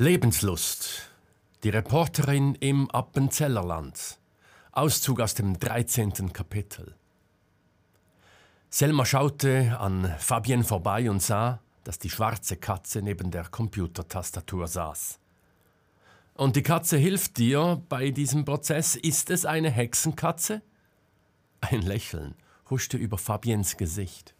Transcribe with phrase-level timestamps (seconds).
[0.00, 1.10] Lebenslust.
[1.62, 4.18] Die Reporterin im Appenzellerland.
[4.72, 6.32] Auszug aus dem 13.
[6.32, 6.94] Kapitel.
[8.70, 15.18] Selma schaute an Fabienne vorbei und sah, dass die schwarze Katze neben der Computertastatur saß.
[16.32, 18.96] Und die Katze hilft dir bei diesem Prozess.
[18.96, 20.62] Ist es eine Hexenkatze?
[21.60, 22.36] Ein Lächeln
[22.70, 24.34] huschte über Fabiens Gesicht.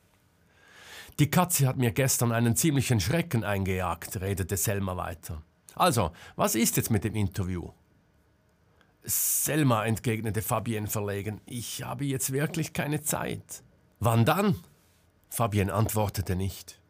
[1.18, 5.42] Die Katze hat mir gestern einen ziemlichen Schrecken eingejagt, redete Selma weiter.
[5.74, 7.70] Also, was ist jetzt mit dem Interview?
[9.02, 13.62] Selma, entgegnete Fabienne verlegen, ich habe jetzt wirklich keine Zeit.
[13.98, 14.56] Wann dann?
[15.28, 16.80] Fabienne antwortete nicht.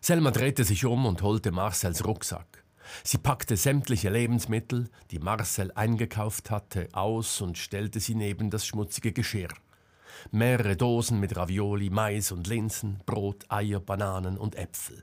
[0.00, 2.64] Selma drehte sich um und holte Marcels Rucksack.
[3.04, 9.12] Sie packte sämtliche Lebensmittel, die Marcel eingekauft hatte, aus und stellte sie neben das schmutzige
[9.12, 9.52] Geschirr.
[10.30, 15.02] Mehrere Dosen mit Ravioli, Mais und Linsen, Brot, Eier, Bananen und Äpfel.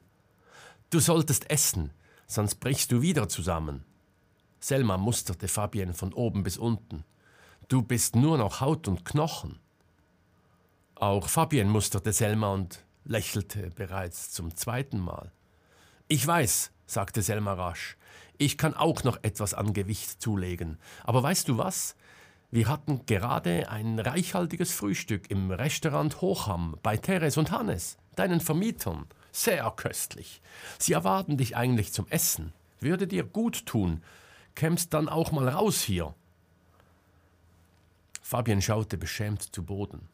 [0.89, 1.91] Du solltest essen,
[2.29, 3.83] sonst brichst du wieder zusammen.
[4.61, 7.03] Selma musterte Fabienne von oben bis unten.
[7.67, 9.59] Du bist nur noch Haut und Knochen.
[10.95, 15.31] Auch Fabienne musterte Selma und lächelte bereits zum zweiten Mal.
[16.07, 17.97] Ich weiß, sagte Selma rasch,
[18.37, 20.77] ich kann auch noch etwas an Gewicht zulegen.
[21.03, 21.95] Aber weißt du was?
[22.51, 29.07] Wir hatten gerade ein reichhaltiges Frühstück im Restaurant Hochham bei Teres und Hannes, deinen Vermietern.
[29.31, 30.41] Sehr köstlich.
[30.77, 32.53] Sie erwarten dich eigentlich zum Essen.
[32.79, 34.03] Würde dir gut tun.
[34.55, 36.13] Kämst dann auch mal raus hier.
[38.21, 40.07] Fabian schaute beschämt zu Boden.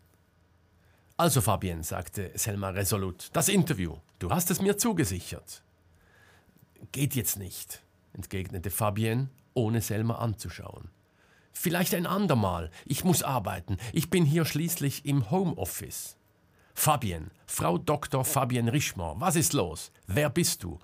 [1.18, 3.98] Also Fabian, sagte Selma resolut, das Interview.
[4.20, 5.64] Du hast es mir zugesichert.
[6.92, 7.82] Geht jetzt nicht,
[8.14, 10.90] entgegnete Fabian, ohne Selma anzuschauen.
[11.54, 12.70] Vielleicht ein andermal.
[12.86, 13.78] Ich muss arbeiten.
[13.94, 16.18] Ich bin hier schließlich im Homeoffice.
[16.76, 18.24] Fabienne, Frau Dr.
[18.24, 19.92] Fabienne Richmond, was ist los?
[20.06, 20.78] Wer bist du?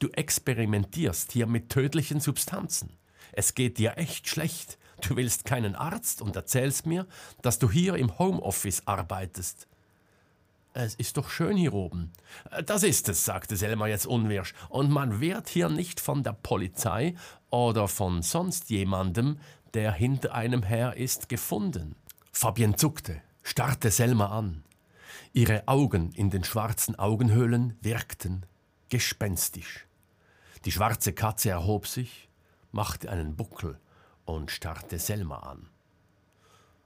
[0.00, 2.96] Du experimentierst hier mit tödlichen Substanzen.
[3.30, 4.78] Es geht dir echt schlecht.
[5.06, 7.06] Du willst keinen Arzt und erzählst mir,
[7.42, 9.68] dass du hier im Homeoffice arbeitest.
[10.72, 12.10] Es ist doch schön hier oben.
[12.66, 14.54] Das ist es, sagte Selma jetzt unwirsch.
[14.70, 17.14] Und man wird hier nicht von der Polizei
[17.50, 19.38] oder von sonst jemandem,
[19.74, 21.94] der hinter einem her ist, gefunden.
[22.32, 24.64] Fabienne zuckte, starrte Selma an.
[25.36, 28.46] Ihre Augen in den schwarzen Augenhöhlen wirkten
[28.88, 29.84] gespenstisch.
[30.64, 32.28] Die schwarze Katze erhob sich,
[32.70, 33.80] machte einen Buckel
[34.24, 35.68] und starrte Selma an.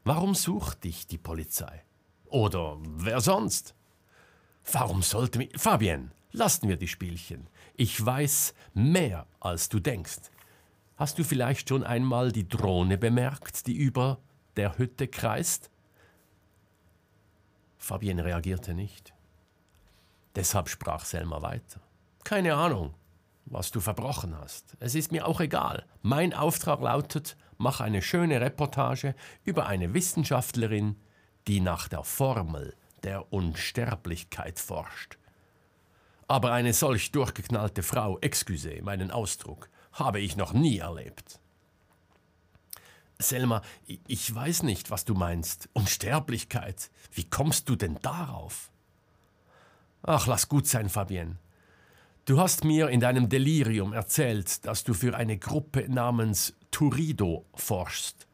[0.02, 1.84] Warum sucht dich die Polizei?
[2.24, 3.74] Oder wer sonst?
[4.72, 5.50] Warum sollte mich.
[5.54, 7.50] Fabienne, lassen wir die Spielchen.
[7.76, 10.30] Ich weiß mehr, als du denkst.
[10.96, 14.20] Hast du vielleicht schon einmal die Drohne bemerkt, die über
[14.56, 15.70] der Hütte kreist?
[17.78, 19.14] Fabienne reagierte nicht.
[20.36, 21.80] Deshalb sprach Selma weiter.
[22.24, 22.94] Keine Ahnung,
[23.46, 24.76] was du verbrochen hast.
[24.80, 25.86] Es ist mir auch egal.
[26.02, 30.96] Mein Auftrag lautet, mach eine schöne Reportage über eine Wissenschaftlerin,
[31.46, 32.74] die nach der Formel
[33.04, 35.18] der Unsterblichkeit forscht.
[36.26, 41.40] Aber eine solch durchgeknallte Frau, excuse meinen Ausdruck, habe ich noch nie erlebt.
[43.20, 45.68] Selma, ich weiß nicht, was du meinst.
[45.72, 46.90] Unsterblichkeit.
[47.10, 48.70] Wie kommst du denn darauf?
[50.02, 51.36] Ach, lass gut sein, Fabienne.
[52.26, 58.27] Du hast mir in deinem Delirium erzählt, dass du für eine Gruppe namens Turido forschst.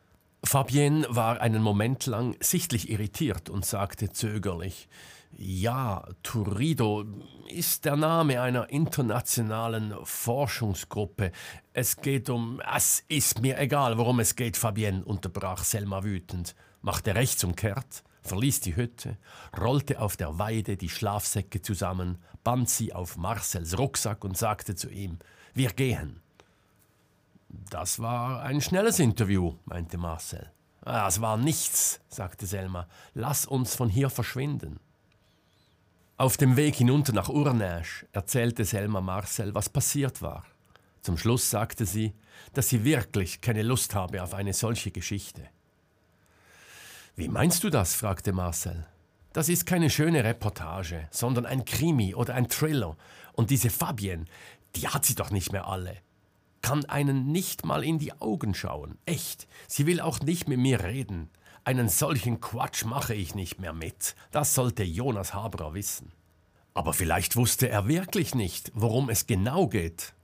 [0.45, 4.89] Fabienne war einen Moment lang sichtlich irritiert und sagte zögerlich,
[5.37, 7.05] ja, Turido
[7.49, 11.33] ist der Name einer internationalen Forschungsgruppe.
[11.73, 12.61] Es geht um.
[12.75, 18.77] Es ist mir egal, worum es geht, Fabienne, unterbrach Selma wütend, machte rechtsumkehrt, verließ die
[18.77, 19.19] Hütte,
[19.59, 24.89] rollte auf der Weide die Schlafsäcke zusammen, band sie auf Marcels Rucksack und sagte zu
[24.89, 25.19] ihm:
[25.53, 26.24] Wir gehen.
[27.71, 30.51] Das war ein schnelles Interview, meinte Marcel.
[30.85, 32.87] Ah, es war nichts, sagte Selma.
[33.15, 34.81] Lass uns von hier verschwinden.
[36.17, 40.45] Auf dem Weg hinunter nach Urnäsch erzählte Selma Marcel, was passiert war.
[41.03, 42.15] Zum Schluss sagte sie,
[42.53, 45.49] dass sie wirklich keine Lust habe auf eine solche Geschichte.
[47.17, 47.95] Wie meinst du das?
[47.95, 48.87] fragte Marcel.
[49.33, 52.97] Das ist keine schöne Reportage, sondern ein Krimi oder ein Thriller.
[53.33, 54.27] Und diese Fabienne,
[54.77, 55.97] die hat sie doch nicht mehr alle.
[56.65, 58.97] Kann einen nicht mal in die Augen schauen.
[59.05, 59.47] Echt.
[59.69, 61.29] Sie will auch nicht mit mir reden.
[61.63, 64.17] Einen solchen Quatsch mache ich nicht mehr mit.
[64.31, 66.11] Das sollte Jonas Haberer wissen.
[66.73, 70.15] Aber vielleicht wusste er wirklich nicht, worum es genau geht.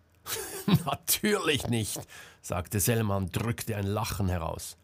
[0.87, 2.01] Natürlich nicht,
[2.41, 4.79] sagte Selma und drückte ein Lachen heraus.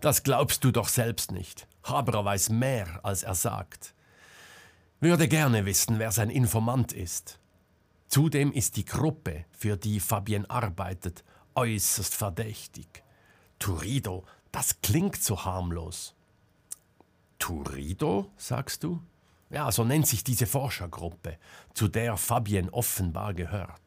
[0.00, 1.66] Das glaubst du doch selbst nicht.
[1.82, 3.94] Haberer weiß mehr, als er sagt.
[5.00, 7.40] Würde gerne wissen, wer sein Informant ist.
[8.14, 11.24] Zudem ist die Gruppe, für die Fabienne arbeitet,
[11.56, 13.02] äußerst verdächtig.
[13.58, 16.14] Turido, das klingt so harmlos.
[17.40, 19.02] Turido, sagst du?
[19.50, 21.38] Ja, so nennt sich diese Forschergruppe,
[21.72, 23.82] zu der Fabienne offenbar gehört.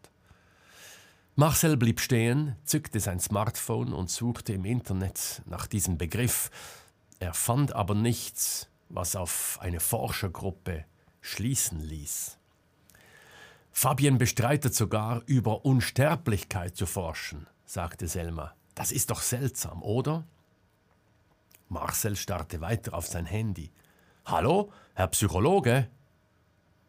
[1.37, 6.51] Marcel blieb stehen, zückte sein Smartphone und suchte im Internet nach diesem Begriff.
[7.21, 10.83] Er fand aber nichts, was auf eine Forschergruppe
[11.21, 12.36] schließen ließ.
[13.77, 18.55] Fabienne bestreitet sogar, über Unsterblichkeit zu forschen, sagte Selma.
[18.73, 20.25] Das ist doch seltsam, oder?
[21.69, 23.71] Marcel starrte weiter auf sein Handy.
[24.25, 25.91] Hallo, Herr Psychologe?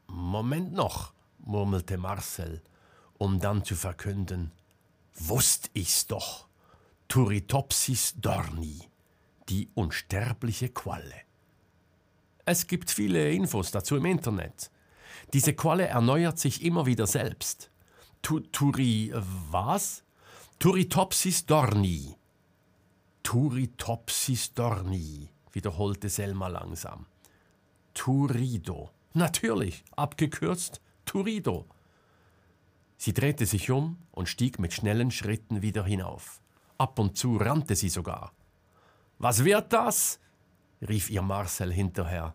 [0.07, 2.63] Moment noch, murmelte Marcel
[3.19, 4.51] um dann zu verkünden,
[5.15, 6.49] wusst ich's doch,
[7.09, 8.81] Turritopsis dorni,
[9.51, 11.21] die unsterbliche Qualle.
[12.47, 14.71] Es gibt viele Infos dazu im Internet.
[15.33, 17.71] Diese Qualle erneuert sich immer wieder selbst.
[18.23, 19.13] Tu, turi
[19.51, 20.05] was?
[20.59, 22.17] Turritopsis dorni.
[23.23, 27.07] Turritopsis dorni, wiederholte Selma langsam.
[27.95, 28.91] Turido.
[29.13, 31.67] Natürlich, abgekürzt Turido.
[32.97, 36.41] Sie drehte sich um und stieg mit schnellen Schritten wieder hinauf.
[36.79, 38.33] Ab und zu rannte sie sogar.
[39.19, 40.21] Was wird das?
[40.81, 42.35] rief ihr Marcel hinterher.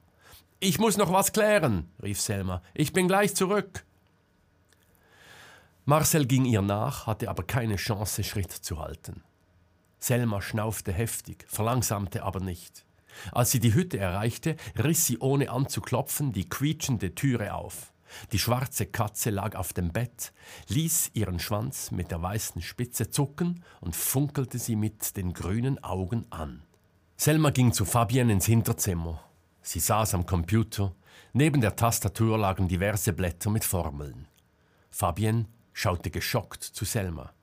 [0.66, 2.62] Ich muss noch was klären, rief Selma.
[2.74, 3.84] Ich bin gleich zurück.
[5.84, 9.24] Marcel ging ihr nach, hatte aber keine Chance, Schritt zu halten.
[10.00, 12.86] Selma schnaufte heftig, verlangsamte aber nicht.
[13.34, 17.92] Als sie die Hütte erreichte, riss sie ohne anzuklopfen die quietschende Türe auf.
[18.32, 20.32] Die schwarze Katze lag auf dem Bett,
[20.70, 26.26] ließ ihren Schwanz mit der weißen Spitze zucken und funkelte sie mit den grünen Augen
[26.30, 26.64] an.
[27.18, 29.22] Selma ging zu Fabienne ins Hinterzimmer.
[29.64, 30.94] Sie saß am Computer.
[31.32, 34.28] Neben der Tastatur lagen diverse Blätter mit Formeln.
[34.90, 37.34] Fabienne schaute geschockt zu Selma.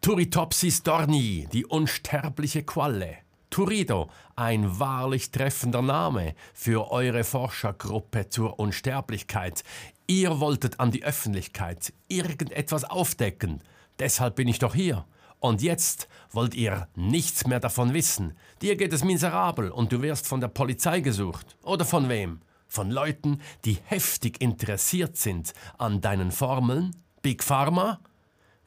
[0.00, 3.18] Turritopsis dorni, die unsterbliche Qualle,
[3.50, 9.62] Turido, ein wahrlich treffender Name für eure Forschergruppe zur Unsterblichkeit.
[10.06, 13.60] Ihr wolltet an die Öffentlichkeit irgendetwas aufdecken.
[13.98, 15.04] Deshalb bin ich doch hier.
[15.42, 18.36] Und jetzt wollt ihr nichts mehr davon wissen.
[18.62, 21.56] Dir geht es miserabel und du wirst von der Polizei gesucht.
[21.64, 22.42] Oder von wem?
[22.68, 26.94] Von Leuten, die heftig interessiert sind an deinen Formeln?
[27.22, 27.98] Big Pharma?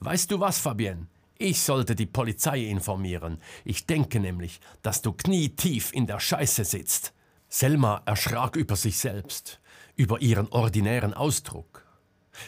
[0.01, 1.07] Weißt du was, Fabienne?
[1.37, 3.39] Ich sollte die Polizei informieren.
[3.63, 7.13] Ich denke nämlich, dass du knietief in der Scheiße sitzt.
[7.47, 9.61] Selma erschrak über sich selbst,
[9.95, 11.85] über ihren ordinären Ausdruck.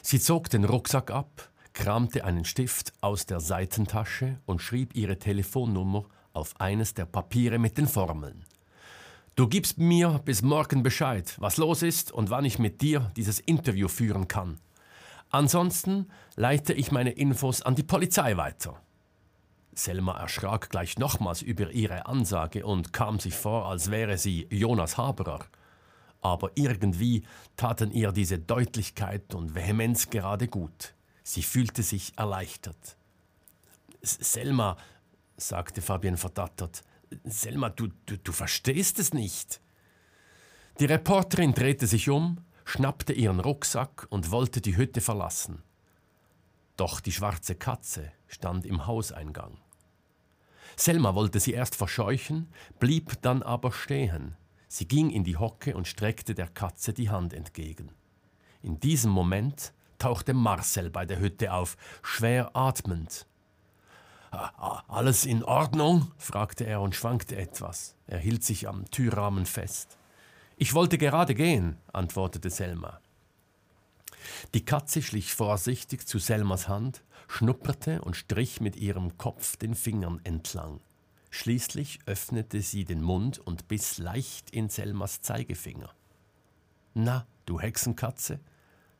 [0.02, 6.06] Sie zog den Rucksack ab, kramte einen Stift aus der Seitentasche und schrieb ihre Telefonnummer
[6.34, 8.46] auf eines der Papiere mit den Formeln.
[9.36, 13.40] Du gibst mir bis morgen Bescheid, was los ist und wann ich mit dir dieses
[13.40, 14.58] Interview führen kann.
[15.30, 18.82] Ansonsten leite ich meine Infos an die Polizei weiter.
[19.76, 24.98] Selma erschrak gleich nochmals über ihre Ansage und kam sich vor, als wäre sie Jonas
[24.98, 25.46] Haberer.
[26.22, 27.22] Aber irgendwie
[27.56, 30.97] taten ihr diese Deutlichkeit und Vehemenz gerade gut.
[31.28, 32.96] Sie fühlte sich erleichtert.
[34.02, 34.78] Selma,
[35.36, 36.86] sagte Fabian verdattert,
[37.26, 39.60] Selma, du, du, du verstehst es nicht.
[40.80, 45.64] Die Reporterin drehte sich um, schnappte ihren Rucksack und wollte die Hütte verlassen.
[46.78, 49.58] Doch die schwarze Katze stand im Hauseingang.
[50.78, 52.48] Selma wollte sie erst verscheuchen,
[52.80, 54.38] blieb dann aber stehen.
[54.70, 57.92] Sie ging in die Hocke und streckte der Katze die Hand entgegen.
[58.62, 63.26] In diesem Moment tauchte Marcel bei der Hütte auf, schwer atmend.
[64.32, 66.12] Alles in Ordnung?
[66.18, 67.96] fragte er und schwankte etwas.
[68.08, 69.98] Er hielt sich am Türrahmen fest.
[70.58, 73.00] Ich wollte gerade gehen, antwortete Selma.
[74.54, 80.20] Die Katze schlich vorsichtig zu Selmas Hand, schnupperte und strich mit ihrem Kopf den Fingern
[80.24, 80.82] entlang.
[81.30, 85.90] Schließlich öffnete sie den Mund und biss leicht in Selmas Zeigefinger.
[86.94, 88.40] Na, du Hexenkatze,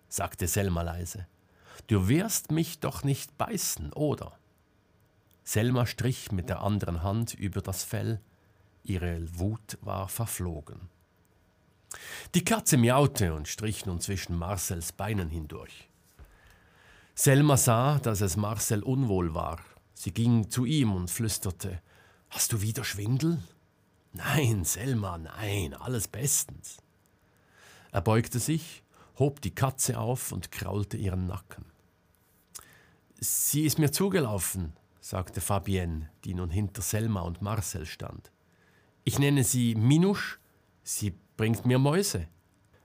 [0.10, 1.28] sagte Selma leise,
[1.88, 4.38] du wirst mich doch nicht beißen, oder?
[5.44, 8.20] Selma strich mit der anderen Hand über das Fell,
[8.84, 10.90] ihre Wut war verflogen.
[12.36, 15.90] Die Katze miaute und strich nun zwischen Marcels Beinen hindurch.
[17.16, 19.60] Selma sah, dass es Marcel unwohl war.
[19.94, 21.82] Sie ging zu ihm und flüsterte:
[22.30, 23.40] Hast du wieder Schwindel?
[24.14, 26.78] Nein, Selma, nein, alles bestens.
[27.92, 28.84] Er beugte sich,
[29.20, 31.66] hob die Katze auf und kraulte ihren Nacken.
[33.20, 38.32] Sie ist mir zugelaufen, sagte Fabienne, die nun hinter Selma und Marcel stand.
[39.04, 40.40] Ich nenne sie Minusch,
[40.84, 42.28] sie bringt mir Mäuse.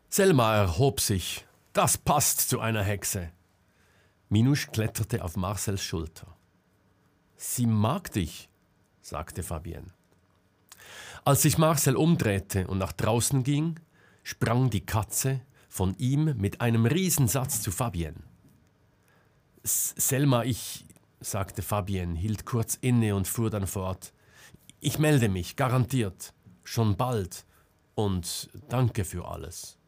[0.08, 1.46] Selma erhob sich.
[1.72, 3.30] Das passt zu einer Hexe.
[4.28, 6.36] Minusch kletterte auf Marcels Schulter.
[7.36, 8.48] Sie mag dich,
[9.00, 9.92] sagte Fabienne.
[11.24, 13.80] Als sich Marcel umdrehte und nach draußen ging,
[14.22, 15.40] sprang die Katze
[15.72, 18.22] von ihm mit einem Riesensatz zu Fabienne.
[19.64, 20.84] Selma, ich,
[21.18, 24.12] sagte Fabienne, hielt kurz inne und fuhr dann fort.
[24.80, 27.46] Ich melde mich, garantiert, schon bald,
[27.94, 29.78] und danke für alles.